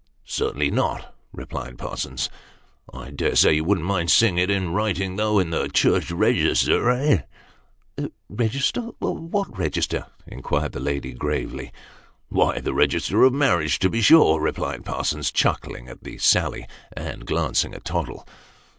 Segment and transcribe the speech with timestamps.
[0.25, 2.27] "Certainly not," replied Parsons."
[2.91, 6.89] I dare say you wouldn't mind seeing it in writing, though, in the church register
[6.89, 7.21] eh?""
[8.27, 8.81] Register!
[9.01, 11.71] What register?" inquired the lady gravely.
[12.29, 16.65] "Why, the register of marriages, to be sure," replied Parsons, chuckling at the sally,
[16.97, 18.27] and glancing at Tottle.